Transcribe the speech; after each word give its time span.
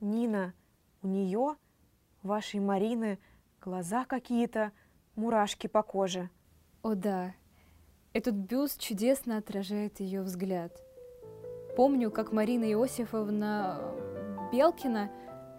Нина, 0.00 0.54
у 1.02 1.06
нее, 1.06 1.56
вашей 2.22 2.60
Марины, 2.60 3.18
глаза 3.60 4.04
какие-то, 4.04 4.72
мурашки 5.14 5.66
по 5.66 5.82
коже. 5.82 6.30
О 6.82 6.94
да, 6.94 7.34
этот 8.12 8.34
бюст 8.34 8.80
чудесно 8.80 9.36
отражает 9.36 10.00
ее 10.00 10.22
взгляд. 10.22 10.82
Помню, 11.76 12.10
как 12.10 12.32
Марина 12.32 12.64
Иосифовна 12.64 13.94
Белкина 14.52 15.10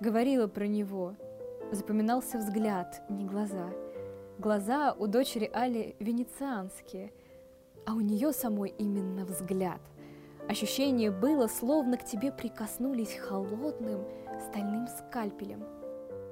говорила 0.01 0.47
про 0.47 0.67
него. 0.67 1.15
Запоминался 1.71 2.37
взгляд, 2.39 3.03
не 3.09 3.25
глаза. 3.25 3.69
Глаза 4.37 4.93
у 4.93 5.07
дочери 5.07 5.49
Али 5.53 5.95
венецианские, 5.99 7.13
а 7.85 7.93
у 7.93 8.01
нее 8.01 8.33
самой 8.33 8.73
именно 8.77 9.23
взгляд. 9.23 9.81
Ощущение 10.51 11.11
было, 11.11 11.47
словно 11.47 11.95
к 11.95 12.03
тебе 12.03 12.29
прикоснулись 12.29 13.15
холодным 13.15 14.03
стальным 14.49 14.85
скальпелем. 14.85 15.63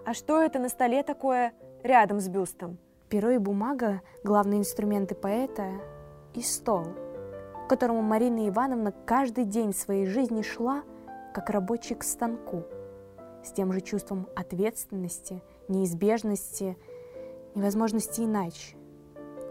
А 0.06 0.14
что 0.14 0.42
это 0.42 0.60
на 0.60 0.68
столе 0.68 1.04
такое 1.04 1.54
рядом 1.84 2.20
с 2.20 2.28
бюстом? 2.28 2.80
Перо 3.08 3.30
и 3.30 3.38
бумага– 3.38 4.02
главные 4.26 4.60
инструменты 4.60 5.16
поэта, 5.16 5.72
и 6.34 6.42
стол, 6.42 6.84
к 7.64 7.70
которому 7.70 8.02
Марина 8.02 8.50
Ивановна 8.50 8.92
каждый 8.92 9.46
день 9.46 9.74
своей 9.74 10.06
жизни 10.06 10.42
шла, 10.42 10.84
как 11.34 11.50
рабочий 11.50 11.96
к 11.96 12.04
станку, 12.04 12.66
с 13.42 13.54
тем 13.54 13.72
же 13.72 13.80
чувством 13.80 14.28
ответственности, 14.36 15.42
неизбежности, 15.70 16.78
невозможности 17.56 18.20
иначе. 18.20 18.76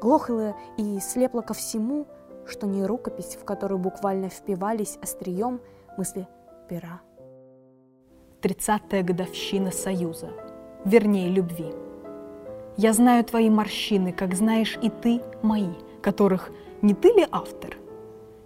Глохла 0.02 0.54
и 0.76 1.00
слепла 1.00 1.40
ко 1.40 1.54
всему, 1.54 2.06
что 2.48 2.66
не 2.66 2.84
рукопись, 2.84 3.36
в 3.40 3.44
которую 3.44 3.78
буквально 3.78 4.28
впивались 4.28 4.98
острием 5.02 5.60
мысли 5.96 6.26
пера. 6.68 7.00
Тридцатая 8.40 9.02
годовщина 9.02 9.70
Союза, 9.70 10.30
вернее, 10.84 11.28
любви. 11.28 11.72
Я 12.76 12.92
знаю 12.92 13.24
твои 13.24 13.50
морщины, 13.50 14.12
как 14.12 14.34
знаешь 14.34 14.78
и 14.80 14.90
ты 14.90 15.20
мои, 15.42 15.72
которых 16.00 16.50
не 16.80 16.94
ты 16.94 17.08
ли 17.08 17.26
автор? 17.30 17.76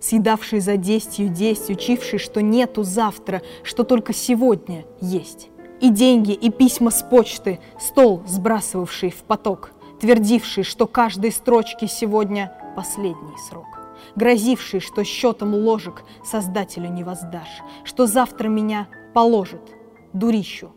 Съедавший 0.00 0.60
за 0.60 0.76
десятью 0.76 1.28
десять, 1.28 1.70
учивший, 1.70 2.18
что 2.18 2.40
нету 2.40 2.82
завтра, 2.82 3.42
что 3.62 3.84
только 3.84 4.12
сегодня 4.12 4.84
есть. 5.00 5.50
И 5.80 5.90
деньги, 5.90 6.32
и 6.32 6.50
письма 6.50 6.90
с 6.90 7.02
почты, 7.02 7.60
стол, 7.78 8.22
сбрасывавший 8.26 9.10
в 9.10 9.22
поток, 9.24 9.72
твердивший, 10.00 10.64
что 10.64 10.86
каждой 10.86 11.30
строчки 11.30 11.84
сегодня 11.84 12.56
последний 12.74 13.36
срок 13.48 13.81
грозивший, 14.16 14.80
что 14.80 15.04
счетом 15.04 15.54
ложек 15.54 16.02
Создателю 16.24 16.88
не 16.88 17.04
воздашь, 17.04 17.62
что 17.84 18.06
завтра 18.06 18.48
меня 18.48 18.88
положит 19.14 19.74
дурищу 20.12 20.72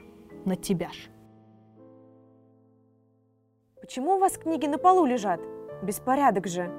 на 0.45 0.55
тебя 0.55 0.89
ж. 0.89 1.09
Почему 3.79 4.15
у 4.15 4.19
вас 4.19 4.37
книги 4.37 4.65
на 4.65 4.77
полу 4.77 5.05
лежат? 5.05 5.39
Беспорядок 5.83 6.47
же. 6.47 6.71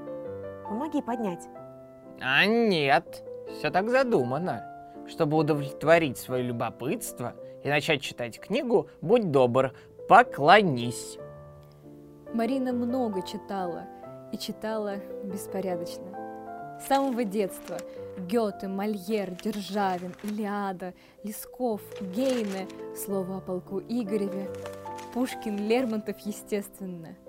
Помоги 0.64 1.00
поднять. 1.02 1.47
А 2.20 2.44
нет, 2.47 3.24
все 3.52 3.70
так 3.70 3.91
задумано. 3.91 4.64
Чтобы 5.06 5.36
удовлетворить 5.36 6.19
свое 6.19 6.42
любопытство 6.42 7.34
и 7.62 7.69
начать 7.69 8.02
читать 8.02 8.41
книгу, 8.41 8.89
будь 9.00 9.30
добр, 9.30 9.72
поклонись. 10.08 11.19
Марина 12.34 12.72
много 12.72 13.22
читала 13.22 13.84
и 14.33 14.39
читала 14.39 14.97
беспорядочно. 15.24 16.25
С 16.80 16.88
самого 16.88 17.24
детства 17.24 17.78
Гёте, 18.28 18.69
Мольер, 18.69 19.30
Державин, 19.42 20.14
Илиада, 20.22 20.94
Лесков, 21.22 21.80
Гейне, 22.00 22.68
слово 22.96 23.38
о 23.38 23.41
полку 23.41 23.80
Игореве, 23.80 24.48
Пушкин, 25.12 25.68
Лермонтов, 25.68 26.18
естественно– 26.20 27.16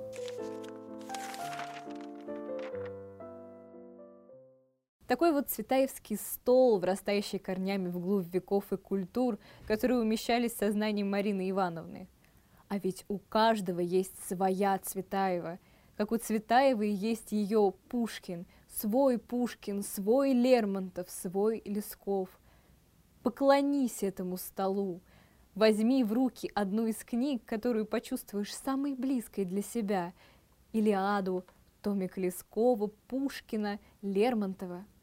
Такой 5.07 5.31
вот 5.31 5.49
цветаевский 5.49 6.17
стол, 6.17 6.79
врастающий 6.79 7.39
корнями 7.39 7.87
вглубь 7.87 8.33
веков 8.33 8.73
и 8.73 8.77
культур, 8.77 9.39
которые 9.65 10.01
умещались 10.01 10.51
в 10.53 10.57
сознании 10.57 11.03
Марины 11.03 11.49
Ивановны. 11.49 12.09
А 12.67 12.77
ведь 12.77 13.05
у 13.07 13.17
каждого 13.17 13.79
есть 13.79 14.21
своя 14.27 14.77
Цветаева, 14.77 15.59
как 15.95 16.11
у 16.11 16.17
Цветаевой 16.17 16.89
есть 16.89 17.31
ее 17.31 17.73
Пушкин, 17.87 18.45
свой 18.79 19.17
Пушкин, 19.17 19.83
свой 19.83 20.33
Лермонтов, 20.33 21.09
свой 21.09 21.61
Лесков. 21.65 22.29
Поклонись 23.23 24.03
этому 24.03 24.37
столу, 24.37 25.01
возьми 25.55 26.03
в 26.03 26.13
руки 26.13 26.51
одну 26.53 26.87
из 26.87 26.97
книг, 27.03 27.43
которую 27.45 27.85
почувствуешь 27.85 28.55
самой 28.55 28.93
близкой 28.93 29.45
для 29.45 29.61
себя, 29.61 30.13
Илиаду, 30.73 31.45
Томик 31.81 32.17
Лескова, 32.17 32.87
Пушкина, 33.07 33.79
Лермонтова– 34.01 34.85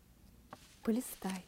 полистай. 0.84 1.44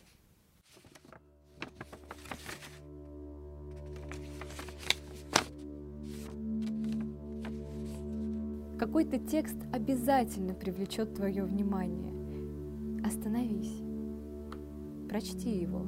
Какой-то 8.78 9.19
текст 9.19 9.56
обязательно 9.72 10.54
привлечет 10.54 11.15
твое 11.15 11.44
внимание. 11.44 12.16
Остановись, 13.06 13.84
прочти 15.09 15.61
его, 15.61 15.83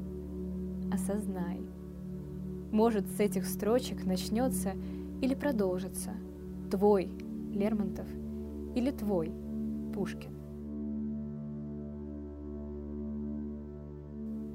осознай. 0.93 1.61
Может, 2.71 3.09
с 3.09 3.19
этих 3.19 3.45
строчек 3.45 4.05
начнется 4.07 4.75
или 5.21 5.35
продолжится 5.35 6.11
твой 6.71 7.11
Лермонтов 7.51 8.07
или 8.77 8.93
твой 8.93 9.33
Пушкин. 9.93 10.31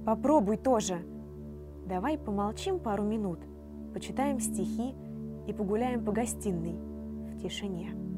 Попробуй 0.05 0.55
тоже. 0.55 0.99
Давай 1.85 2.17
помолчим 2.17 2.79
пару 2.79 3.03
минут, 3.03 3.39
почитаем 3.93 4.39
стихи 4.39 4.95
и 5.47 5.51
погуляем 5.51 6.05
по 6.05 6.13
гостиной 6.13 6.77
в 7.27 7.41
тишине. 7.41 8.12